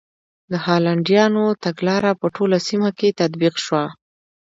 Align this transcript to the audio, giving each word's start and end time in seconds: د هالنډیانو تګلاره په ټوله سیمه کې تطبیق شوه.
د 0.51 0.53
هالنډیانو 0.65 1.43
تګلاره 1.65 2.11
په 2.21 2.27
ټوله 2.35 2.57
سیمه 2.67 2.89
کې 2.97 3.09
تطبیق 3.19 3.55
شوه. 3.65 3.83